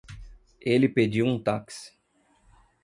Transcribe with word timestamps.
Ele 0.59 0.89
pediu 0.89 1.27
um 1.27 1.37
táxi 1.39 1.91